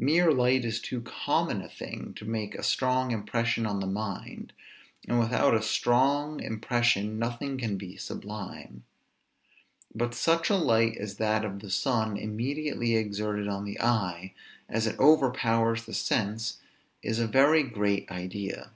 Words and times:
Mere 0.00 0.32
light 0.32 0.64
is 0.64 0.80
too 0.80 1.00
common 1.00 1.62
a 1.62 1.68
thing 1.68 2.12
to 2.14 2.24
make 2.24 2.56
a 2.56 2.62
strong 2.64 3.12
impression 3.12 3.66
on 3.66 3.78
the 3.78 3.86
mind, 3.86 4.52
and 5.06 5.20
without 5.20 5.54
a 5.54 5.62
strong 5.62 6.40
impression 6.42 7.20
nothing 7.20 7.56
can 7.56 7.78
be 7.78 7.96
sublime. 7.96 8.82
But 9.94 10.12
such 10.12 10.50
a 10.50 10.56
light 10.56 10.96
as 10.96 11.18
that 11.18 11.44
of 11.44 11.60
the 11.60 11.70
sun, 11.70 12.16
immediately 12.16 12.96
exerted 12.96 13.46
on 13.46 13.64
the 13.64 13.80
eye, 13.80 14.34
as 14.68 14.88
it 14.88 14.98
overpowers 14.98 15.84
the 15.84 15.94
sense, 15.94 16.58
is 17.00 17.20
a 17.20 17.28
very 17.28 17.62
great 17.62 18.10
idea. 18.10 18.72